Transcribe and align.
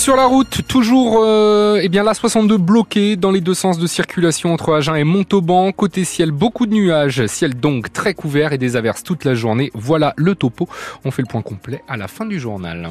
Sur 0.00 0.16
la 0.16 0.24
route, 0.24 0.62
toujours 0.66 1.18
euh, 1.22 1.78
eh 1.82 1.90
bien 1.90 2.02
la 2.02 2.14
62 2.14 2.56
bloquée 2.56 3.16
dans 3.16 3.30
les 3.30 3.42
deux 3.42 3.52
sens 3.52 3.78
de 3.78 3.86
circulation 3.86 4.50
entre 4.50 4.72
Agen 4.72 4.96
et 4.96 5.04
Montauban. 5.04 5.72
Côté 5.72 6.04
ciel, 6.04 6.30
beaucoup 6.30 6.64
de 6.64 6.72
nuages, 6.72 7.26
ciel 7.26 7.52
donc 7.52 7.92
très 7.92 8.14
couvert 8.14 8.54
et 8.54 8.58
des 8.58 8.76
averses 8.76 9.02
toute 9.02 9.24
la 9.24 9.34
journée. 9.34 9.70
Voilà 9.74 10.14
le 10.16 10.34
topo. 10.34 10.70
On 11.04 11.10
fait 11.10 11.20
le 11.20 11.28
point 11.28 11.42
complet 11.42 11.84
à 11.86 11.98
la 11.98 12.08
fin 12.08 12.24
du 12.24 12.40
journal. 12.40 12.88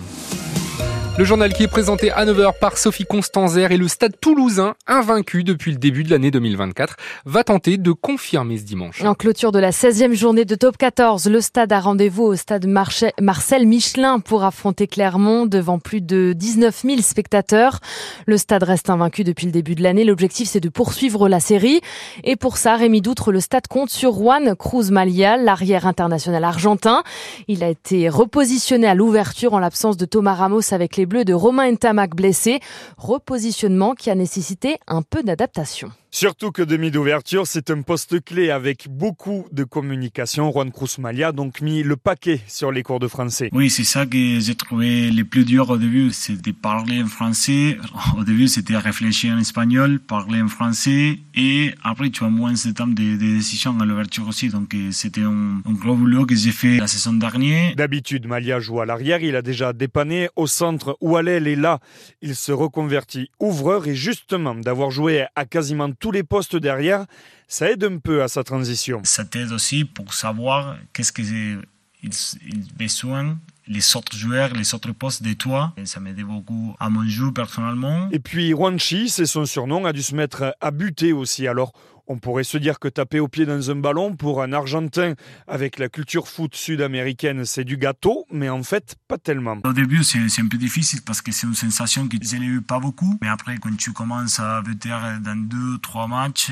Le 1.19 1.25
journal 1.25 1.51
qui 1.51 1.63
est 1.63 1.67
présenté 1.67 2.11
à 2.11 2.23
9h 2.23 2.57
par 2.61 2.77
Sophie 2.77 3.03
Constanzer 3.03 3.73
et 3.73 3.77
le 3.77 3.89
stade 3.89 4.13
toulousain, 4.21 4.75
invaincu 4.87 5.43
depuis 5.43 5.71
le 5.71 5.77
début 5.77 6.05
de 6.05 6.11
l'année 6.11 6.31
2024, 6.31 6.95
va 7.25 7.43
tenter 7.43 7.75
de 7.75 7.91
confirmer 7.91 8.57
ce 8.57 8.63
dimanche. 8.63 9.03
En 9.03 9.15
clôture 9.15 9.51
de 9.51 9.59
la 9.59 9.71
16e 9.71 10.13
journée 10.13 10.45
de 10.45 10.55
top 10.55 10.77
14, 10.77 11.27
le 11.27 11.41
stade 11.41 11.73
a 11.73 11.81
rendez-vous 11.81 12.23
au 12.23 12.35
stade 12.37 12.67
Marcel 12.67 13.67
Michelin 13.67 14.21
pour 14.21 14.45
affronter 14.45 14.87
Clermont 14.87 15.45
devant 15.45 15.77
plus 15.77 15.99
de 15.99 16.31
19 16.33 16.83
000 16.85 17.01
spectateurs. 17.01 17.81
Le 18.25 18.37
stade 18.37 18.63
reste 18.63 18.89
invaincu 18.89 19.25
depuis 19.25 19.45
le 19.45 19.51
début 19.51 19.75
de 19.75 19.83
l'année. 19.83 20.05
L'objectif, 20.05 20.47
c'est 20.47 20.61
de 20.61 20.69
poursuivre 20.69 21.27
la 21.27 21.41
série. 21.41 21.81
Et 22.23 22.37
pour 22.37 22.55
ça, 22.55 22.77
Rémi 22.77 23.01
Doutre, 23.01 23.33
le 23.33 23.41
stade 23.41 23.67
compte 23.67 23.89
sur 23.89 24.13
Juan 24.13 24.55
Cruz 24.55 24.89
Malia, 24.89 25.35
l'arrière 25.35 25.85
international 25.85 26.45
argentin. 26.45 27.03
Il 27.49 27.61
a 27.61 27.67
été 27.67 28.07
repositionné 28.07 28.87
à 28.87 28.95
l'ouverture 28.95 29.53
en 29.53 29.59
l'absence 29.59 29.97
de 29.97 30.05
Thomas 30.05 30.35
Ramos 30.35 30.61
avec 30.71 30.95
les 30.95 31.08
bleu 31.09 31.25
de 31.25 31.33
Romain 31.33 31.69
Ntamak 31.73 32.15
blessé. 32.15 32.61
Repositionnement 32.97 33.95
qui 33.95 34.09
a 34.09 34.15
nécessité 34.15 34.77
un 34.87 35.01
peu 35.01 35.23
d'adaptation. 35.23 35.91
Surtout 36.11 36.51
que 36.51 36.63
demi 36.63 36.89
d'ouverture, 36.89 37.45
c'est 37.45 37.69
un 37.69 37.83
poste 37.83 38.23
clé 38.23 38.49
avec 38.49 38.87
beaucoup 38.89 39.45
de 39.51 39.63
communication. 39.63 40.51
Juan 40.51 40.71
Cruz 40.71 40.97
Malia 40.97 41.27
a 41.27 41.31
donc 41.31 41.61
mis 41.61 41.83
le 41.83 41.97
paquet 41.97 42.41
sur 42.47 42.71
les 42.71 42.81
cours 42.81 42.99
de 42.99 43.07
français. 43.07 43.49
Oui, 43.53 43.69
c'est 43.69 43.83
ça 43.83 44.07
que 44.07 44.39
j'ai 44.39 44.55
trouvé 44.55 45.11
le 45.11 45.23
plus 45.23 45.45
dur 45.45 45.69
au 45.69 45.77
début, 45.77 46.11
c'était 46.11 46.51
parler 46.51 47.03
en 47.03 47.07
français. 47.07 47.77
Au 48.17 48.23
début, 48.23 48.47
c'était 48.47 48.75
réfléchir 48.75 49.35
en 49.35 49.37
espagnol, 49.37 49.99
parler 49.99 50.41
en 50.41 50.47
français, 50.47 51.19
et 51.35 51.75
après, 51.83 52.09
tu 52.09 52.23
as 52.23 52.29
moins 52.29 52.53
de 52.53 52.71
temps 52.71 52.87
de, 52.87 52.93
de 52.93 53.35
décision 53.35 53.79
à 53.79 53.85
l'ouverture 53.85 54.27
aussi. 54.27 54.49
Donc, 54.49 54.73
euh, 54.73 54.89
c'était 54.91 55.21
un, 55.21 55.61
un, 55.63 55.73
gros 55.73 55.95
boulot 55.95 56.25
que 56.25 56.35
j'ai 56.35 56.51
fait 56.51 56.77
la 56.77 56.87
saison 56.87 57.13
dernière. 57.13 57.75
D'habitude, 57.75 58.25
Malia 58.25 58.59
joue 58.59 58.81
à 58.81 58.85
l'arrière. 58.87 59.21
Il 59.21 59.35
a 59.35 59.43
déjà 59.43 59.73
dépanné 59.73 60.29
au 60.35 60.47
centre 60.47 60.97
où 61.01 61.17
à 61.17 61.21
l'aile, 61.21 61.47
et 61.47 61.55
là, 61.55 61.79
il 62.23 62.35
se 62.35 62.51
reconvertit 62.51 63.29
ouvreur. 63.39 63.87
Et 63.87 63.95
justement, 63.95 64.55
d'avoir 64.55 64.89
joué 64.89 65.27
à 65.35 65.45
quasiment 65.45 65.91
tous 65.99 66.11
les 66.11 66.23
postes 66.23 66.55
derrière, 66.55 67.05
ça 67.47 67.69
aide 67.69 67.83
un 67.83 67.97
peu 67.97 68.23
à 68.23 68.27
sa 68.27 68.43
transition. 68.43 69.01
Ça 69.03 69.25
t'aide 69.25 69.51
aussi 69.51 69.85
pour 69.85 70.13
savoir 70.13 70.77
qu'est-ce 70.93 71.11
qu'ils 71.11 71.61
il 72.01 72.73
besoin 72.77 73.37
les 73.67 73.95
autres 73.95 74.15
joueurs, 74.15 74.53
les 74.53 74.73
autres 74.73 74.91
postes 74.93 75.21
de 75.21 75.33
toi. 75.33 75.73
Et 75.77 75.85
ça 75.85 75.99
m'aidait 75.99 76.23
beaucoup 76.23 76.75
à 76.79 76.89
mon 76.89 77.07
jeu 77.07 77.31
personnellement. 77.31 78.09
Et 78.11 78.19
puis 78.19 78.53
Wanchi, 78.53 79.09
c'est 79.09 79.27
son 79.27 79.45
surnom, 79.45 79.85
a 79.85 79.93
dû 79.93 80.01
se 80.01 80.15
mettre 80.15 80.55
à 80.59 80.71
buter 80.71 81.13
aussi. 81.13 81.47
Alors 81.47 81.73
on 82.09 82.17
pourrait 82.17 82.43
se 82.43 82.57
dire 82.57 82.79
que 82.79 82.87
taper 82.87 83.19
au 83.19 83.27
pied 83.27 83.45
dans 83.45 83.71
un 83.71 83.75
ballon 83.75 84.15
pour 84.15 84.41
un 84.41 84.51
Argentin 84.51 85.13
avec 85.47 85.77
la 85.77 85.89
culture 85.89 86.27
foot 86.27 86.55
sud-américaine, 86.55 87.45
c'est 87.45 87.63
du 87.63 87.77
gâteau, 87.77 88.25
mais 88.31 88.49
en 88.49 88.63
fait, 88.63 88.95
pas 89.07 89.19
tellement. 89.19 89.57
Au 89.63 89.73
début, 89.73 90.03
c'est 90.03 90.19
un 90.41 90.47
peu 90.47 90.57
difficile 90.57 91.01
parce 91.05 91.21
que 91.21 91.31
c'est 91.31 91.45
une 91.47 91.53
sensation 91.53 92.07
que 92.07 92.17
je 92.21 92.35
n'ai 92.35 92.45
eu 92.45 92.61
pas 92.61 92.79
beaucoup. 92.79 93.17
Mais 93.21 93.29
après, 93.29 93.57
quand 93.59 93.75
tu 93.77 93.93
commences 93.93 94.39
à 94.39 94.61
buter 94.61 94.89
dans 95.23 95.35
deux, 95.35 95.77
trois 95.81 96.07
matchs, 96.07 96.51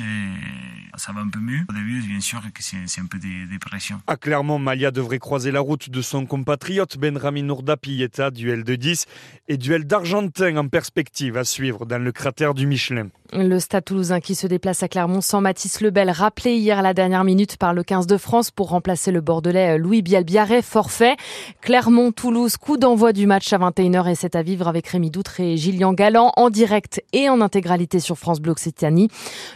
ça 0.96 1.12
va 1.12 1.22
un 1.22 1.30
peu 1.30 1.40
mieux. 1.40 1.62
Au 1.70 1.74
début, 1.74 2.02
bien 2.02 2.20
sûr 2.20 2.42
que 2.54 2.62
c'est 2.62 3.02
un 3.02 3.06
peu 3.06 3.18
de, 3.18 3.52
de 3.52 3.58
pression. 3.58 4.00
À 4.06 4.16
Clermont, 4.16 4.60
Malia 4.60 4.92
devrait 4.92 5.20
croiser 5.20 5.52
la 5.52 5.60
route 5.60 5.90
de 5.90 6.02
son 6.02 6.26
compatriote 6.28 6.98
Benramin 6.98 7.44
Nourda 7.44 7.78
Pieta, 7.78 8.30
duel 8.30 8.64
de 8.64 8.76
10 8.76 9.06
et 9.48 9.58
duel 9.58 9.86
d'Argentin 9.86 10.58
en 10.58 10.68
perspective 10.68 11.38
à 11.38 11.44
suivre 11.44 11.86
dans 11.86 12.02
le 12.02 12.12
cratère 12.12 12.54
du 12.54 12.68
Michelin. 12.68 13.10
Le 13.34 13.60
Stade 13.60 13.86
toulousain 13.86 14.22
qui 14.22 14.36
se 14.36 14.48
déplace 14.48 14.84
à 14.84 14.88
Clermont 14.88 15.22
sans 15.22 15.42
Mathis 15.48 15.80
Lebel, 15.80 16.10
rappelé 16.10 16.58
hier 16.58 16.80
à 16.80 16.82
la 16.82 16.94
dernière 16.94 17.24
minute 17.24 17.56
par 17.56 17.74
le 17.74 17.82
15 17.82 18.06
de 18.06 18.18
France 18.18 18.52
pour 18.52 18.68
remplacer 18.68 19.14
le 19.14 19.22
Bordelais 19.22 19.78
Louis 19.78 20.02
Bielbiaré, 20.02 20.62
forfait. 20.62 21.16
Clermont-Toulouse, 21.62 22.58
coup 22.58 22.76
d'envoi 22.76 23.14
du 23.14 23.28
match 23.28 23.54
à 23.54 23.58
21h 23.58 24.12
et 24.12 24.16
c'est 24.16 24.36
à 24.36 24.42
vivre 24.42 24.68
avec 24.68 24.88
Rémi 24.88 25.10
Doutre 25.10 25.40
et 25.40 25.56
Gillian 25.56 25.94
Galland 25.94 26.34
en 26.36 26.50
direct 26.50 27.02
et 27.14 27.30
en 27.30 27.40
intégralité 27.40 28.02
sur 28.02 28.18
France 28.18 28.42
Bleu 28.42 28.52
Occitanie. 28.52 29.08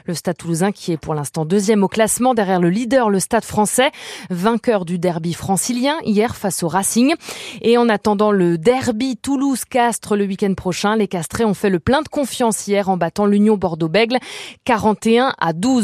Le 0.06 0.13
Stade 0.13 0.38
toulousain 0.38 0.72
qui 0.72 0.94
est 0.94 0.97
pour 0.97 1.13
l'instant 1.13 1.44
deuxième 1.44 1.84
au 1.84 1.90
classement 1.90 2.34
derrière 2.34 2.62
le 2.62 2.69
leader, 2.69 3.09
le 3.09 3.19
Stade 3.19 3.44
français, 3.44 3.91
vainqueur 4.29 4.85
du 4.85 4.97
derby 4.97 5.34
francilien 5.34 5.97
hier 6.06 6.38
face 6.38 6.63
au 6.63 6.69
Racing. 6.69 7.16
Et 7.63 7.78
en 7.78 7.90
attendant 7.90 8.31
le 8.31 8.58
derby 8.58 9.18
Toulouse-Castres 9.18 10.16
le 10.16 10.23
week-end 10.23 10.53
prochain, 10.53 10.96
les 10.96 11.09
Castrés 11.09 11.44
ont 11.44 11.53
fait 11.53 11.69
le 11.69 11.79
plein 11.79 12.02
de 12.02 12.08
confiance 12.08 12.66
hier 12.66 12.88
en 12.88 12.96
battant 12.96 13.25
l'Union 13.25 13.58
Bordeaux-Bègle 13.58 14.19
41 14.63 15.34
à 15.38 15.52
12. 15.52 15.81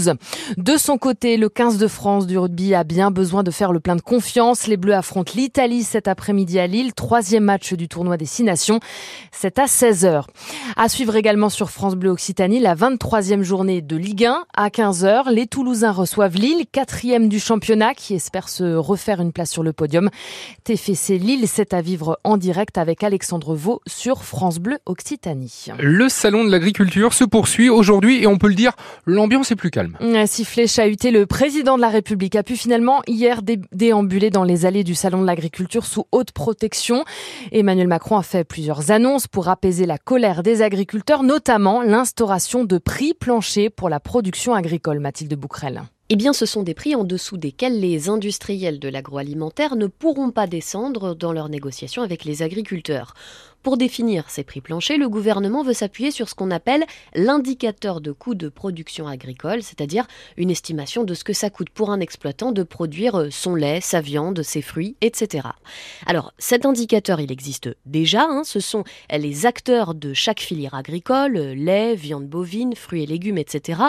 De 0.58 0.78
son 0.78 0.98
côté, 0.98 1.38
le 1.38 1.50
15 1.50 1.78
de 1.78 1.88
France 1.88 2.28
du 2.28 2.38
rugby 2.38 2.74
a 2.74 2.84
bien 2.84 3.12
besoin 3.12 3.44
de 3.44 3.52
faire 3.52 3.72
le 3.72 3.80
plein 3.80 3.96
de 3.96 4.02
confiance. 4.02 4.68
Les 4.68 4.78
Bleus 4.78 4.94
affrontent 4.94 5.34
l'Italie 5.36 5.84
cet 5.84 6.08
après-midi 6.08 6.60
à 6.60 6.68
Lille, 6.68 6.94
troisième 6.94 7.44
match 7.44 7.74
du 7.74 7.88
tournoi 7.88 8.18
des 8.18 8.26
Six 8.26 8.44
Nations. 8.44 8.80
C'est 9.32 9.60
à 9.60 9.66
16h. 9.66 10.24
À 10.76 10.90
suivre 10.90 11.16
également 11.16 11.50
sur 11.50 11.70
France 11.70 11.96
Bleu 11.96 12.10
Occitanie 12.10 12.60
la 12.60 12.76
23e 12.76 13.42
journée 13.42 13.82
de 13.82 13.96
Ligue 13.96 14.26
1 14.26 14.46
à 14.56 14.70
15h. 14.70 15.32
Les 15.32 15.48
Toulousains 15.48 15.92
reçoivent 15.92 16.36
Lille, 16.36 16.66
quatrième 16.72 17.30
du 17.30 17.40
championnat, 17.40 17.94
qui 17.94 18.16
espère 18.16 18.50
se 18.50 18.76
refaire 18.76 19.22
une 19.22 19.32
place 19.32 19.52
sur 19.52 19.64
le 19.64 19.74
podium. 19.74 20.10
TFC 20.64 21.18
Lille, 21.18 21.48
c'est 21.48 21.74
à 21.74 21.82
vivre 21.82 22.20
en 22.24 22.38
direct 22.38 22.78
avec 22.78 23.04
Alexandre 23.04 23.56
Vaux 23.56 23.82
sur 23.88 24.24
France 24.24 24.60
Bleu 24.60 24.78
Occitanie. 24.86 25.68
Le 25.80 26.10
salon 26.10 26.44
de 26.44 26.52
l'agriculture 26.52 27.14
se 27.14 27.24
poursuit 27.24 27.70
aujourd'hui 27.70 28.22
et 28.22 28.28
on 28.28 28.38
peut 28.38 28.48
le 28.48 28.56
dire, 28.56 28.74
l'ambiance 29.06 29.52
est 29.52 29.56
plus 29.56 29.72
calme. 29.72 29.87
Un 30.00 30.26
sifflet 30.26 30.68
chahuté, 30.68 31.12
le 31.12 31.26
président 31.26 31.76
de 31.76 31.82
la 31.82 31.90
République 31.90 32.36
a 32.36 32.44
pu 32.44 32.56
finalement 32.56 33.02
hier 33.08 33.42
déambuler 33.72 34.30
dans 34.30 34.44
les 34.44 34.66
allées 34.66 34.84
du 34.84 34.96
salon 34.96 35.22
de 35.22 35.28
l'agriculture 35.28 35.86
sous 35.86 36.06
haute 36.12 36.32
protection. 36.32 37.04
Emmanuel 37.52 37.88
Macron 37.88 38.18
a 38.18 38.24
fait 38.24 38.44
plusieurs 38.44 38.92
annonces 38.92 39.28
pour 39.28 39.50
apaiser 39.50 39.86
la 39.86 39.98
colère 39.98 40.44
des 40.44 40.62
agriculteurs, 40.62 41.24
notamment 41.24 41.82
l'instauration 41.82 42.64
de 42.64 42.78
prix 42.78 43.14
planchers 43.14 43.72
pour 43.72 43.90
la 43.90 44.00
production 44.00 44.54
agricole. 44.54 45.00
Mathilde 45.00 45.34
Bouquerel. 45.36 45.84
Eh 46.10 46.16
bien, 46.16 46.32
ce 46.32 46.46
sont 46.46 46.64
des 46.64 46.74
prix 46.74 46.96
en 46.96 47.04
dessous 47.04 47.36
desquels 47.36 47.82
les 47.82 48.08
industriels 48.08 48.80
de 48.80 48.88
l'agroalimentaire 48.88 49.76
ne 49.76 49.88
pourront 49.88 50.32
pas 50.32 50.48
descendre 50.48 51.16
dans 51.16 51.34
leurs 51.34 51.50
négociations 51.50 52.02
avec 52.02 52.24
les 52.24 52.44
agriculteurs. 52.44 53.14
Pour 53.68 53.76
définir 53.76 54.30
ces 54.30 54.46
prix 54.46 54.62
planchers, 54.62 54.98
le 54.98 55.10
gouvernement 55.10 55.62
veut 55.62 55.74
s'appuyer 55.74 56.10
sur 56.10 56.30
ce 56.30 56.36
qu'on 56.36 56.52
appelle 56.52 56.86
l'indicateur 57.14 58.00
de 58.00 58.14
coût 58.14 58.34
de 58.34 58.48
production 58.48 59.10
agricole, 59.10 59.62
c'est-à-dire 59.62 60.08
une 60.38 60.50
estimation 60.50 61.04
de 61.04 61.14
ce 61.14 61.26
que 61.26 61.34
ça 61.34 61.50
coûte 61.50 61.70
pour 61.70 61.90
un 61.90 62.00
exploitant 62.00 62.54
de 62.54 62.64
produire 62.64 63.28
son 63.30 63.56
lait, 63.56 63.82
sa 63.82 64.00
viande, 64.00 64.42
ses 64.42 64.62
fruits, 64.62 64.96
etc. 65.02 65.50
Alors, 66.06 66.32
cet 66.38 66.66
indicateur, 66.66 67.20
il 67.20 67.30
existe 67.30 67.68
déjà, 67.86 68.24
hein, 68.30 68.44
ce 68.46 68.62
sont 68.62 68.86
les 69.12 69.46
acteurs 69.46 69.96
de 69.96 70.14
chaque 70.14 70.40
filière 70.40 70.74
agricole, 70.74 71.34
lait, 71.34 71.94
viande 71.96 72.30
bovine, 72.30 72.74
fruits 72.74 73.04
et 73.04 73.06
légumes, 73.06 73.38
etc., 73.38 73.82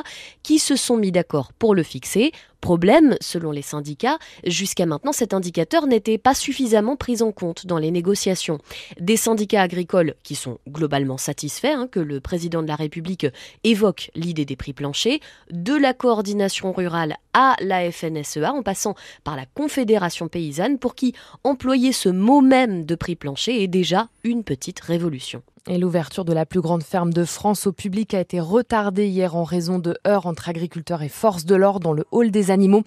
qui 0.43 0.59
se 0.59 0.75
sont 0.75 0.97
mis 0.97 1.13
d'accord 1.13 1.53
pour 1.53 1.77
le 1.77 1.85
fixer 1.85 2.33
Problème, 2.61 3.17
selon 3.21 3.53
les 3.53 3.63
syndicats, 3.63 4.19
jusqu'à 4.45 4.85
maintenant 4.85 5.13
cet 5.13 5.33
indicateur 5.33 5.87
n'était 5.87 6.19
pas 6.19 6.35
suffisamment 6.35 6.97
pris 6.97 7.23
en 7.23 7.31
compte 7.31 7.67
dans 7.67 7.79
les 7.79 7.93
négociations. 7.93 8.59
Des 8.99 9.17
syndicats 9.17 9.63
agricoles 9.69 10.15
qui 10.23 10.35
sont 10.35 10.59
globalement 10.67 11.19
satisfaits 11.19 11.67
hein, 11.77 11.89
que 11.91 12.01
le 12.01 12.21
président 12.21 12.63
de 12.63 12.69
la 12.69 12.75
République 12.75 13.27
évoque 13.65 14.11
l'idée 14.15 14.47
des 14.47 14.57
prix 14.57 14.73
planchers, 14.73 15.19
de 15.51 15.75
la 15.75 15.93
coordination 15.93 16.73
rurale 16.73 17.17
à 17.35 17.55
la 17.61 17.93
FNSEA 17.93 18.51
en 18.51 18.63
passant 18.63 18.95
par 19.25 19.37
la 19.37 19.45
Confédération 19.45 20.29
paysanne 20.29 20.79
pour 20.79 20.95
qui 20.95 21.15
employer 21.45 21.93
ce 21.93 22.09
mot 22.09 22.41
même 22.41 22.87
de 22.87 22.95
prix 22.95 23.15
plancher 23.15 23.63
est 23.63 23.69
déjà 23.69 24.09
une 24.25 24.43
petite 24.43 24.81
révolution. 24.81 25.43
Et 25.67 25.79
l'ouverture 25.79 26.25
de 26.25 26.33
la 26.33 26.47
plus 26.47 26.61
grande 26.61 26.83
ferme 26.83 27.13
de 27.13 27.25
France 27.25 27.67
au 27.67 27.73
public 27.73 28.15
a 28.15 28.21
été 28.21 28.41
retardée 28.41 29.07
hier 29.07 29.37
en 29.37 29.45
raison 29.45 29.79
de 29.79 29.97
heurts 30.07 30.27
entre 30.27 30.49
agriculteurs 30.49 31.03
et 31.03 31.09
forces 31.09 31.45
de 31.45 31.55
l'ordre 31.55 31.81
dans 31.81 31.93
le 31.93 32.05
hall 32.11 32.31
des 32.31 32.51
animaux. 32.51 32.85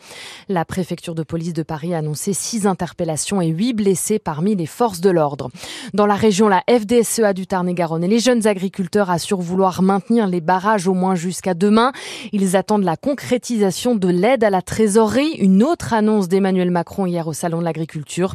La 0.49 0.65
préfecture 0.65 1.13
de 1.13 1.23
police 1.23 1.53
de 1.53 1.63
Paris 1.63 1.93
a 1.93 1.99
annoncé 1.99 2.33
six 2.33 2.65
interpellations 2.65 3.41
et 3.41 3.47
huit 3.47 3.73
blessés 3.73 4.17
parmi 4.17 4.55
les 4.55 4.65
forces 4.65 5.01
de 5.01 5.09
l'ordre. 5.09 5.51
Dans 5.93 6.07
la 6.07 6.15
région, 6.15 6.47
la 6.47 6.63
FDSEA 6.67 7.33
du 7.33 7.45
Tarn-et-Garonne 7.45 8.03
et 8.03 8.07
les 8.07 8.19
jeunes 8.19 8.47
agriculteurs 8.47 9.11
assurent 9.11 9.41
vouloir 9.41 9.83
maintenir 9.83 10.25
les 10.25 10.41
barrages 10.41 10.87
au 10.87 10.93
moins 10.93 11.15
jusqu'à 11.15 11.53
demain. 11.53 11.91
Ils 12.31 12.55
attendent 12.55 12.83
la 12.83 12.97
concrétisation 12.97 13.95
de 13.95 14.07
l'aide 14.07 14.43
à 14.43 14.49
la 14.49 14.61
trésorerie, 14.63 15.35
une 15.37 15.61
autre 15.61 15.93
annonce 15.93 16.27
d'Emmanuel 16.27 16.71
Macron 16.71 17.05
hier 17.05 17.27
au 17.27 17.33
Salon 17.33 17.59
de 17.59 17.65
l'Agriculture. 17.65 18.33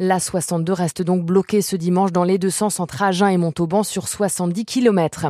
La 0.00 0.18
62 0.18 0.72
reste 0.72 1.02
donc 1.02 1.24
bloquée 1.24 1.62
ce 1.62 1.76
dimanche 1.76 2.10
dans 2.10 2.24
les 2.24 2.38
deux 2.38 2.50
sens 2.50 2.80
entre 2.80 3.02
Agen 3.02 3.28
et 3.28 3.36
Montauban 3.36 3.83
sur 3.84 4.08
70 4.08 4.64
km. 4.64 5.26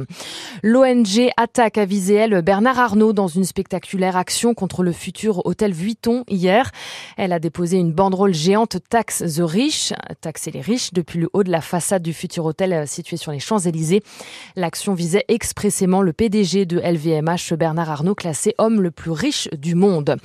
L'ONG 0.62 1.30
attaque 1.36 1.78
à 1.78 1.84
viser 1.84 2.14
elle 2.14 2.40
Bernard 2.42 2.78
Arnault 2.78 3.12
dans 3.12 3.28
une 3.28 3.44
spectaculaire 3.44 4.16
action 4.16 4.54
contre 4.54 4.82
le 4.82 4.92
futur 4.92 5.44
hôtel 5.44 5.72
Vuitton 5.72 6.24
hier. 6.28 6.70
Elle 7.16 7.32
a 7.32 7.38
déposé 7.38 7.76
une 7.76 7.92
banderole 7.92 8.34
géante 8.34 8.78
taxe 8.88 9.18
the 9.18 9.42
rich, 9.42 9.92
taxer 10.20 10.50
les 10.50 10.60
riches 10.60 10.92
depuis 10.92 11.18
le 11.18 11.28
haut 11.32 11.42
de 11.42 11.50
la 11.50 11.60
façade 11.60 12.02
du 12.02 12.12
futur 12.12 12.44
hôtel 12.44 12.72
euh, 12.72 12.86
situé 12.86 13.16
sur 13.16 13.32
les 13.32 13.40
Champs-Élysées. 13.40 14.02
L'action 14.56 14.94
visait 14.94 15.24
expressément 15.28 16.02
le 16.02 16.12
PDG 16.12 16.66
de 16.66 16.78
LVMH 16.78 17.54
Bernard 17.54 17.90
Arnault 17.90 18.14
classé 18.14 18.54
homme 18.58 18.80
le 18.80 18.90
plus 18.90 19.10
riche 19.10 19.48
du 19.52 19.74
monde. 19.74 20.16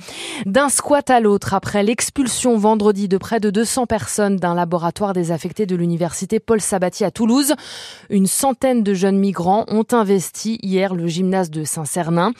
D'un 0.46 0.68
squat 0.68 1.10
à 1.10 1.20
l'autre 1.20 1.54
après 1.54 1.82
l'expulsion 1.82 2.56
vendredi 2.56 3.08
de 3.08 3.18
près 3.18 3.40
de 3.40 3.50
200 3.50 3.86
personnes 3.86 4.36
d'un 4.36 4.54
laboratoire 4.54 5.12
désaffecté 5.12 5.66
de 5.66 5.76
l'université 5.76 6.40
Paul 6.40 6.60
Sabatier 6.60 7.06
à 7.06 7.10
Toulouse, 7.10 7.54
une 8.10 8.26
centaine 8.26 8.82
de 8.82 8.92
jeunes 8.92 9.18
migrants 9.18 9.64
ont 9.68 9.86
investi 9.92 10.58
hier 10.62 10.94
le 10.94 11.06
gymnase 11.06 11.50
de 11.50 11.64
Saint-Cernin. 11.64 12.32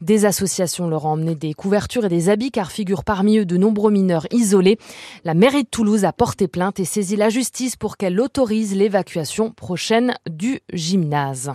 Des 0.00 0.24
associations 0.24 0.88
leur 0.88 1.04
ont 1.04 1.10
emmené 1.10 1.34
des 1.34 1.54
couvertures 1.54 2.06
et 2.06 2.08
des 2.08 2.30
habits 2.30 2.50
car 2.50 2.72
figurent 2.72 3.04
parmi 3.04 3.38
eux 3.38 3.44
de 3.44 3.56
nombreux 3.56 3.92
mineurs 3.92 4.26
isolés. 4.32 4.78
La 5.24 5.34
mairie 5.34 5.64
de 5.64 5.68
Toulouse 5.68 6.04
a 6.04 6.12
porté 6.12 6.48
plainte 6.48 6.80
et 6.80 6.84
saisi 6.84 7.16
la 7.16 7.28
justice 7.28 7.76
pour 7.76 7.96
qu'elle 7.96 8.20
autorise 8.20 8.74
l'évacuation 8.74 9.50
prochaine 9.50 10.14
du 10.28 10.60
gymnase. 10.72 11.52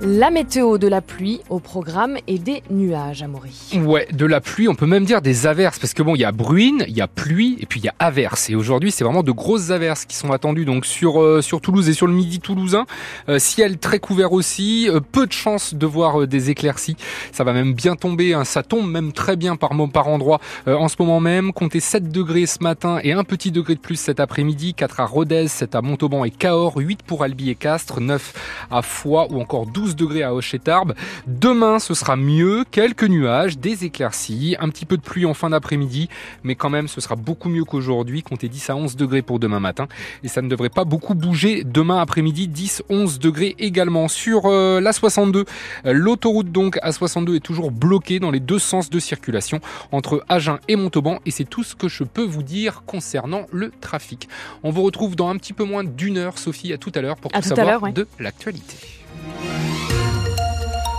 La 0.00 0.30
météo 0.30 0.76
de 0.76 0.88
la 0.88 1.00
pluie 1.00 1.40
au 1.48 1.60
programme 1.60 2.16
et 2.26 2.38
des 2.38 2.62
nuages, 2.68 3.22
à 3.22 3.28
Maury. 3.28 3.70
Ouais, 3.74 4.08
de 4.12 4.26
la 4.26 4.40
pluie, 4.40 4.66
on 4.68 4.74
peut 4.74 4.86
même 4.86 5.04
dire 5.04 5.22
des 5.22 5.46
averses, 5.46 5.78
parce 5.78 5.94
que 5.94 6.02
bon, 6.02 6.16
il 6.16 6.20
y 6.20 6.24
a 6.24 6.32
bruine, 6.32 6.84
il 6.88 6.96
y 6.96 7.00
a 7.00 7.06
pluie, 7.06 7.56
et 7.60 7.66
puis 7.66 7.80
il 7.80 7.84
y 7.84 7.88
a 7.88 7.94
averses. 8.00 8.50
Et 8.50 8.56
aujourd'hui, 8.56 8.90
c'est 8.90 9.04
vraiment 9.04 9.22
de 9.22 9.30
grosses 9.30 9.70
averses 9.70 10.04
qui 10.04 10.16
sont 10.16 10.32
attendues 10.32 10.64
donc 10.64 10.84
sur 10.84 11.22
euh, 11.22 11.40
sur 11.42 11.60
Toulouse 11.60 11.88
et 11.88 11.92
sur 11.92 12.08
le 12.08 12.12
midi 12.12 12.40
toulousain. 12.40 12.86
Euh, 13.28 13.38
ciel 13.38 13.78
très 13.78 14.00
couvert 14.00 14.32
aussi, 14.32 14.88
euh, 14.88 14.98
peu 15.00 15.26
de 15.26 15.32
chances 15.32 15.74
de 15.74 15.86
voir 15.86 16.26
des 16.26 16.50
éclaircies. 16.50 16.96
Ça 17.30 17.44
va 17.44 17.52
même 17.52 17.72
bien 17.72 17.94
tomber, 17.94 18.34
hein. 18.34 18.44
ça 18.44 18.64
tombe 18.64 18.90
même 18.90 19.12
très 19.12 19.36
bien 19.36 19.56
par 19.56 19.70
par 19.92 20.08
endroit 20.08 20.40
en 20.66 20.88
ce 20.88 20.96
moment 20.98 21.20
même. 21.20 21.52
Comptez 21.52 21.80
7 21.80 22.10
degrés 22.10 22.46
ce 22.46 22.62
matin 22.62 22.98
et 23.02 23.12
un 23.12 23.24
petit 23.24 23.52
degré 23.52 23.74
de 23.74 23.80
plus 23.80 23.96
cet 23.96 24.18
après-midi. 24.18 24.74
4 24.74 25.00
à 25.00 25.06
Rodez, 25.06 25.48
7 25.48 25.74
à 25.74 25.82
Montauban 25.82 26.24
et 26.24 26.30
Cahors, 26.30 26.76
8 26.76 27.02
pour 27.02 27.22
Albi 27.22 27.50
et 27.50 27.54
Castres, 27.54 28.00
9 28.00 28.66
à 28.70 28.82
Foix 28.82 29.28
ou 29.30 29.40
encore 29.40 29.66
12 29.66 29.83
degrés 29.92 30.22
à 30.22 30.34
Hoche 30.34 30.54
et 30.54 30.58
Tarbes. 30.58 30.94
Demain, 31.26 31.78
ce 31.78 31.94
sera 31.94 32.16
mieux, 32.16 32.64
quelques 32.70 33.04
nuages, 33.04 33.58
des 33.58 33.84
éclaircies, 33.84 34.56
un 34.58 34.68
petit 34.68 34.86
peu 34.86 34.96
de 34.96 35.02
pluie 35.02 35.26
en 35.26 35.34
fin 35.34 35.50
d'après-midi, 35.50 36.08
mais 36.42 36.54
quand 36.54 36.70
même, 36.70 36.88
ce 36.88 37.00
sera 37.00 37.16
beaucoup 37.16 37.48
mieux 37.48 37.64
qu'aujourd'hui. 37.64 38.22
Comptez 38.22 38.48
10 38.48 38.70
à 38.70 38.76
11 38.76 38.96
degrés 38.96 39.22
pour 39.22 39.38
demain 39.38 39.60
matin 39.60 39.86
et 40.22 40.28
ça 40.28 40.42
ne 40.42 40.48
devrait 40.48 40.70
pas 40.70 40.84
beaucoup 40.84 41.14
bouger 41.14 41.62
demain 41.64 42.00
après-midi. 42.00 42.48
10-11 42.48 43.18
degrés 43.18 43.54
également 43.58 44.08
sur 44.08 44.46
euh, 44.46 44.80
la 44.80 44.92
62. 44.92 45.44
L'autoroute 45.84 46.50
donc 46.50 46.78
à 46.82 46.92
62 46.92 47.36
est 47.36 47.40
toujours 47.40 47.70
bloquée 47.70 48.20
dans 48.20 48.30
les 48.30 48.40
deux 48.40 48.58
sens 48.58 48.90
de 48.90 48.98
circulation 48.98 49.60
entre 49.92 50.24
Agen 50.28 50.58
et 50.68 50.76
Montauban 50.76 51.18
et 51.26 51.30
c'est 51.30 51.44
tout 51.44 51.62
ce 51.62 51.74
que 51.74 51.88
je 51.88 52.04
peux 52.04 52.24
vous 52.24 52.42
dire 52.42 52.82
concernant 52.86 53.46
le 53.52 53.70
trafic. 53.80 54.28
On 54.62 54.70
vous 54.70 54.82
retrouve 54.82 55.16
dans 55.16 55.28
un 55.28 55.36
petit 55.36 55.52
peu 55.52 55.64
moins 55.64 55.84
d'une 55.84 56.18
heure, 56.18 56.38
Sophie, 56.38 56.72
à 56.72 56.78
tout 56.78 56.92
à 56.94 57.00
l'heure 57.00 57.16
pour 57.16 57.32
tout, 57.32 57.42
savoir 57.42 57.92
de 57.92 58.06
l'actualité. 58.18 58.76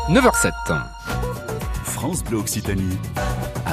9h07. 0.09 0.83
France 1.83 2.23
Bleu 2.23 2.37
Occitanie, 2.37 2.97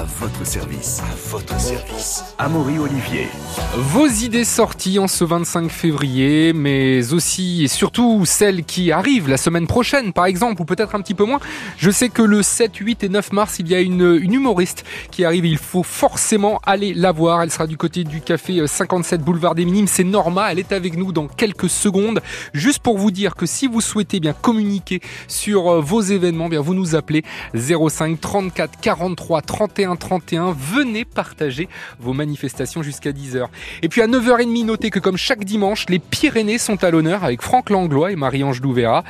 à 0.03 0.05
votre 0.21 0.45
service. 0.45 1.01
À 1.01 1.31
votre 1.31 1.61
service. 1.61 2.25
Amaury 2.39 2.79
Olivier. 2.79 3.29
Vos 3.77 4.09
idées 4.09 4.45
sorties 4.45 4.99
en 4.99 5.07
ce 5.07 5.23
25 5.23 5.71
février, 5.71 6.53
mais 6.53 7.13
aussi 7.13 7.63
et 7.65 7.69
surtout 7.69 8.25
celles 8.27 8.65
qui 8.65 8.91
arrivent 8.91 9.29
la 9.29 9.37
semaine 9.37 9.69
prochaine, 9.69 10.13
par 10.13 10.27
exemple, 10.27 10.61
ou 10.61 10.65
peut-être 10.65 10.97
un 10.97 11.01
petit 11.03 11.15
peu 11.15 11.25
moins. 11.25 11.39
Je 11.77 11.91
sais 11.91 12.09
que 12.09 12.23
le 12.23 12.43
7, 12.43 12.75
8 12.75 13.05
et 13.05 13.09
9 13.09 13.33
mars, 13.33 13.57
il 13.61 13.69
y 13.69 13.77
a 13.77 13.81
une, 13.81 14.19
une 14.21 14.35
humoriste 14.35 14.85
qui 15.13 15.25
arrive. 15.25 15.47
Il 15.47 15.59
faut 15.59 15.85
forcément 15.85 16.61
aller 16.65 16.95
la 16.95 17.13
voir. 17.13 17.43
Elle 17.43 17.53
sera 17.53 17.69
du 17.69 17.77
côté 17.77 18.03
du 18.03 18.21
café 18.21 18.67
57 18.67 19.21
euh, 19.21 19.25
boulevard 19.25 19.55
des 19.55 19.65
Minimes. 19.65 19.87
C'est 19.87 20.05
Norma. 20.05 20.51
Elle 20.51 20.59
est 20.59 20.73
avec 20.73 20.97
nous 20.97 21.13
dans 21.13 21.29
quelques 21.29 21.71
secondes. 21.71 22.21
Juste 22.55 22.81
pour 22.81 22.99
vous 22.99 23.13
dire 23.13 23.37
que 23.37 23.47
si 23.47 23.69
vous 23.69 23.81
souhaitez 23.81 24.19
bien 24.19 24.33
communiquer 24.33 25.01
sur 25.29 25.71
euh, 25.71 25.81
vos 25.81 26.01
événements, 26.01 26.49
bien 26.49 26.61
vous 26.61 26.75
nous 26.75 26.97
appelez 26.97 27.23
05 27.55 28.21
34 28.21 28.81
43 28.81 29.43
31 29.43 29.92
31. 29.97 30.53
Venez 30.59 31.05
partager 31.05 31.69
vos 32.01 32.13
manifestations 32.13 32.83
jusqu'à 32.83 33.13
10h. 33.13 33.47
Et 33.83 33.89
puis 33.89 34.03
à 34.03 34.07
9h30, 34.07 34.65
notez 34.65 34.91
que 34.91 34.99
comme 34.99 35.17
chaque 35.17 35.45
dimanche, 35.45 35.87
les 35.89 35.99
Pyrénées 35.99 36.59
sont 36.59 36.83
à 36.85 36.91
l'honneur 36.91 37.25
avec 37.25 37.43
Franck 37.43 37.71
Langlois 37.71 38.13
et 38.13 38.17
Marie-Ange 38.17 38.61
Douvera. 38.61 39.05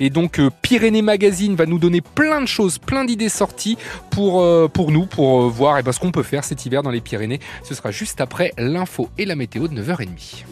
Et 0.00 0.10
donc 0.10 0.38
euh, 0.38 0.50
Pyrénées 0.62 1.02
Magazine 1.02 1.56
va 1.56 1.66
nous 1.66 1.78
donner 1.78 2.00
plein 2.00 2.40
de 2.40 2.46
choses, 2.46 2.78
plein 2.78 3.04
d'idées 3.04 3.28
sorties 3.28 3.78
pour, 4.10 4.42
euh, 4.42 4.68
nous, 4.88 5.06
pour 5.06 5.42
euh, 5.42 5.48
voir 5.48 5.78
eh 5.78 5.82
ben, 5.82 5.92
ce 5.92 6.00
qu'on 6.00 6.12
peut 6.12 6.22
faire 6.22 6.44
cet 6.44 6.64
hiver 6.66 6.82
dans 6.82 6.90
les 6.90 7.00
Pyrénées. 7.00 7.40
Ce 7.62 7.74
sera 7.74 7.90
juste 7.90 8.20
après 8.20 8.52
l'info 8.58 9.08
et 9.18 9.24
la 9.24 9.36
météo 9.36 9.68
de 9.68 9.80
9h30. 9.80 10.44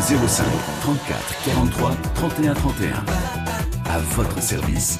05 0.00 0.44
34 0.82 1.44
43 1.44 1.96
31 2.14 2.54
31. 2.54 3.04
À 3.88 3.98
votre 3.98 4.40
service. 4.42 4.98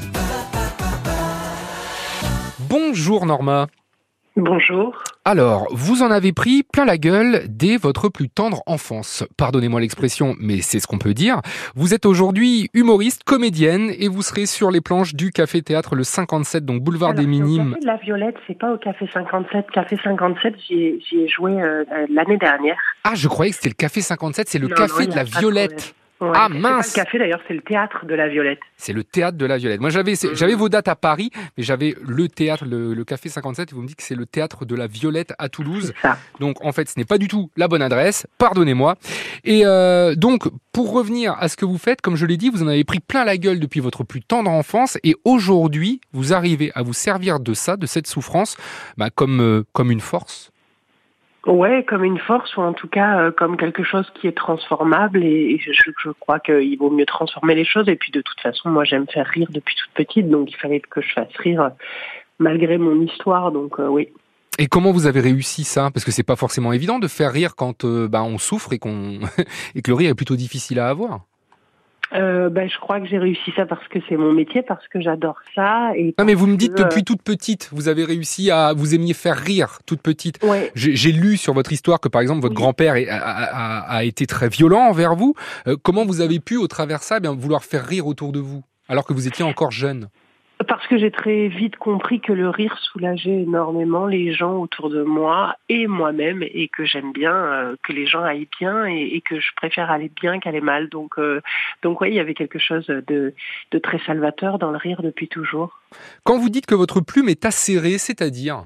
Bonjour 2.79 3.25
Norma. 3.25 3.69
Bonjour. 4.37 5.03
Alors, 5.25 5.67
vous 5.71 6.03
en 6.03 6.11
avez 6.11 6.35
pris 6.35 6.63
plein 6.63 6.85
la 6.85 6.99
gueule 6.99 7.45
dès 7.49 7.79
votre 7.79 8.11
plus 8.11 8.29
tendre 8.29 8.63
enfance. 8.67 9.25
Pardonnez-moi 9.39 9.81
l'expression, 9.81 10.35
mais 10.39 10.61
c'est 10.61 10.79
ce 10.79 10.87
qu'on 10.87 10.99
peut 10.99 11.15
dire. 11.15 11.41
Vous 11.75 11.95
êtes 11.95 12.05
aujourd'hui 12.05 12.69
humoriste, 12.75 13.25
comédienne, 13.25 13.91
et 13.99 14.09
vous 14.09 14.21
serez 14.21 14.45
sur 14.45 14.71
les 14.71 14.83
planches 14.83 15.15
du 15.15 15.31
Café 15.31 15.63
Théâtre 15.63 15.95
le 15.95 16.05
57, 16.05 16.67
donc 16.67 16.83
boulevard 16.83 17.15
des 17.15 17.27
Minimes. 17.27 17.71
Café 17.71 17.81
de 17.81 17.87
la 17.87 17.97
Violette, 17.97 18.37
c'est 18.47 18.59
pas 18.59 18.75
au 18.75 18.77
Café 18.77 19.09
57. 19.11 19.71
Café 19.71 19.97
57, 20.05 20.55
j'y 20.69 20.75
ai, 20.75 21.29
joué 21.29 21.53
euh, 21.53 21.85
l'année 22.11 22.37
dernière. 22.37 22.77
Ah, 23.05 23.15
je 23.15 23.27
croyais 23.29 23.53
que 23.53 23.57
c'était 23.57 23.71
le 23.71 23.75
Café 23.75 24.03
57, 24.03 24.51
c'est 24.51 24.59
le 24.59 24.69
Café 24.69 25.07
de 25.07 25.17
la 25.17 25.25
Violette 25.25 25.95
ah 26.21 26.49
mince 26.49 26.93
pas 26.93 27.01
le 27.01 27.05
café 27.05 27.19
d'ailleurs, 27.19 27.41
c'est 27.47 27.55
le 27.55 27.61
théâtre 27.61 28.07
de 28.07 28.15
la 28.15 28.29
Violette. 28.29 28.61
C'est 28.77 28.93
le 28.93 29.05
théâtre 29.05 29.37
de 29.37 29.47
la 29.47 29.59
Violette. 29.59 29.81
Moi 29.81 29.91
j'avais 29.91 30.13
mm. 30.13 30.35
j'avais 30.35 30.55
vos 30.55 30.69
dates 30.69 30.89
à 30.89 30.97
Paris, 30.97 31.31
mais 31.57 31.63
j'avais 31.63 31.95
le 32.07 32.29
théâtre, 32.29 32.65
le, 32.65 33.05
café 33.05 33.29
57, 33.29 33.71
et 33.71 33.75
vous 33.75 33.83
me 33.83 33.87
dites 33.87 33.97
que 33.97 34.03
c'est 34.03 34.15
le 34.15 34.27
théâtre 34.27 34.65
de 34.65 34.75
la 34.75 34.87
Violette 34.87 35.35
à 35.39 35.49
Toulouse. 35.49 35.93
Ça. 36.03 36.19
Donc 36.41 36.65
en 36.65 36.73
fait 36.73 36.89
ce 36.89 36.99
n'est 36.99 37.05
pas 37.05 37.19
du 37.19 37.29
tout 37.29 37.51
la 37.57 37.69
bonne 37.69 37.83
adresse, 37.83 38.27
pardonnez-moi. 38.39 38.97
Et 39.45 39.63
euh, 39.65 40.15
donc 40.15 40.49
pour 40.73 40.93
revenir 40.93 41.35
à 41.39 41.49
ce 41.49 41.57
que 41.57 41.65
vous 41.65 41.79
faites, 41.79 42.01
comme 42.01 42.17
je 42.17 42.27
l'ai 42.27 42.37
dit, 42.37 42.51
vous 42.51 42.63
en 42.63 42.69
avez 42.69 42.85
pris 42.85 43.01
plein 43.01 43.25
la 43.25 43.37
gueule 43.37 43.61
depuis 43.61 43.81
votre 43.81 44.05
plus 44.05 44.23
tendre 44.23 44.51
enfance, 44.51 44.99
et 45.05 45.15
aujourd'hui 45.25 46.01
vous 46.13 46.33
arrivez 46.33 46.73
à 46.75 46.83
vous 46.83 46.93
servir 46.93 47.41
de 47.41 47.55
ça, 47.55 47.77
de 47.77 47.87
cette 47.87 48.07
souffrance, 48.07 48.57
bah, 48.97 49.11
comme, 49.11 49.41
euh, 49.41 49.65
comme 49.73 49.91
une 49.91 50.01
force. 50.01 50.51
Ouais, 51.47 51.85
comme 51.85 52.03
une 52.03 52.19
force 52.19 52.57
ou 52.57 52.61
en 52.61 52.73
tout 52.73 52.89
cas 52.89 53.21
euh, 53.21 53.31
comme 53.31 53.57
quelque 53.57 53.85
chose 53.85 54.11
qui 54.15 54.27
est 54.27 54.37
transformable 54.37 55.23
et, 55.23 55.59
je, 55.61 55.71
je, 55.73 56.11
crois 56.11 56.41
qu'il 56.41 56.77
vaut 56.77 56.91
mieux 56.91 57.07
transformer 57.07 57.55
les 57.55 57.65
choses. 57.65 57.89
Et 57.89 57.95
puis 57.95 58.11
de 58.11 58.21
toute 58.21 58.41
façon 58.41 58.69
moi 58.69 58.83
j'aime 58.83 59.07
faire 59.07 59.27
rire 59.27 59.47
depuis 59.51 59.77
toute 59.77 59.93
petite 59.95 60.29
donc 60.29 60.51
il 60.51 60.57
fallait 60.57 60.81
que 60.81 61.01
je 61.01 61.13
fasse 61.13 61.35
rire 61.39 61.63
euh, 61.63 61.69
malgré 62.41 62.79
mon 62.79 63.01
histoire 63.01 63.53
donc 63.53 63.79
euh, 63.79 63.87
oui. 63.87 64.09
Et 64.59 64.67
comment 64.67 64.91
vous 64.91 65.07
avez 65.07 65.21
réussi 65.21 65.63
ça? 65.63 65.91
Parce 65.93 66.05
que 66.05 66.11
c'est 66.11 66.25
pas 66.25 66.35
forcément 66.35 66.73
évident 66.73 66.99
de 66.99 67.07
faire 67.07 67.31
rire 67.31 67.55
quand 67.55 67.87
bah, 67.87 68.25
on 68.25 68.39
souffre 68.39 68.73
et 68.73 68.79
qu'on 68.79 69.21
et 69.77 69.83
que 69.83 69.91
le 69.91 69.95
rire 69.95 70.11
est 70.11 70.15
plutôt 70.15 70.37
difficile 70.37 70.81
à 70.81 70.89
avoir 70.89 71.21
euh, 72.13 72.49
ben, 72.51 72.69
je 72.69 72.79
crois 72.79 73.01
que 73.01 73.07
j'ai 73.07 73.19
réussi 73.19 73.53
ça 73.57 73.67
parce 73.67 73.87
que 73.89 73.99
c'est 74.09 74.17
mon 74.17 74.33
métier, 74.33 74.63
parce 74.63 74.87
que 74.89 75.01
j'adore 75.01 75.37
ça. 75.55 75.91
Et 75.97 76.15
mais 76.25 76.35
vous 76.35 76.47
me 76.47 76.57
dites 76.57 76.77
depuis 76.77 77.05
toute 77.05 77.23
petite, 77.23 77.69
vous 77.73 77.89
avez 77.89 78.05
réussi 78.05 78.51
à 78.51 78.73
vous 78.73 78.95
aimiez 78.95 79.15
faire 79.15 79.37
rire 79.37 79.79
toute 79.87 80.03
petite. 80.03 80.43
Ouais. 80.43 80.71
J'ai 80.75 81.13
lu 81.13 81.37
sur 81.37 81.55
votre 81.55 81.73
histoire 81.73 82.01
que 82.01 82.09
par 82.09 82.21
exemple 82.21 82.43
votre 82.43 82.55
grand-père 82.55 82.95
a, 83.11 83.97
a, 83.97 84.05
été 84.05 84.27
très 84.27 84.49
violent 84.49 84.81
envers 84.81 85.15
vous. 85.15 85.35
Euh, 85.67 85.77
comment 85.83 86.05
vous 86.05 86.21
avez 86.21 86.41
pu 86.41 86.57
au 86.57 86.69
travers 86.69 87.03
ça 87.03 87.21
bien 87.21 87.35
vouloir 87.35 87.65
faire 87.65 87.85
rire 87.85 88.07
autour 88.07 88.33
de 88.33 88.41
vous 88.41 88.63
alors 88.89 89.05
que 89.05 89.13
vous 89.13 89.27
étiez 89.27 89.45
encore 89.45 89.73
jeune? 89.73 90.09
Parce 90.67 90.87
que 90.87 90.97
j'ai 90.97 91.11
très 91.11 91.49
vite 91.49 91.77
compris 91.77 92.21
que 92.21 92.33
le 92.33 92.49
rire 92.49 92.79
soulageait 92.79 93.43
énormément 93.43 94.07
les 94.07 94.33
gens 94.33 94.55
autour 94.55 94.89
de 94.89 95.03
moi 95.03 95.55
et 95.69 95.87
moi-même 95.87 96.43
et 96.43 96.69
que 96.69 96.87
j'aime 96.87 97.13
bien 97.13 97.35
euh, 97.35 97.77
que 97.83 97.93
les 97.93 98.07
gens 98.07 98.23
aillent 98.23 98.49
bien 98.59 98.87
et, 98.87 99.21
que 99.21 99.39
je 99.39 99.49
préfère 99.55 99.91
aller 99.91 100.11
bien 100.21 100.41
qu'aller 100.41 100.63
mal. 100.63 100.89
Donc, 100.89 101.19
euh, 101.19 101.43
donc 101.83 102.01
oui, 102.01 102.09
il 102.09 102.15
y 102.15 102.21
avait 102.21 102.35
quelque 102.35 102.59
chose 102.59 102.87
de, 102.87 103.35
de 103.71 103.79
très 103.79 103.99
salvateur 104.07 104.59
dans 104.59 104.71
le 104.71 104.79
rire 104.79 105.03
depuis 105.03 105.29
toujours. 105.29 105.79
Quand 106.25 106.39
vous 106.39 106.49
dites 106.49 106.67
que 106.67 106.75
votre 106.75 107.01
plume 107.01 107.29
est 107.29 107.45
acérée, 107.45 107.99
c'est-à-dire? 107.99 108.65